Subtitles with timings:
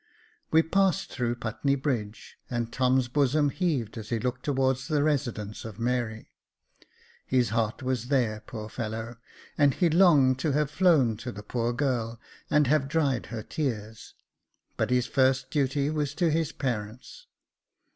[0.49, 5.63] "We passed through Putney Bridge, and Tom's bosom heaved as he looked towards the residence
[5.63, 6.31] of Mary.
[7.27, 9.17] His heart was there, poor fellow!
[9.59, 12.19] and he longed to have flown to the poor girl,
[12.49, 14.15] and have dried her tears;
[14.75, 17.27] but his first duty was to his parents.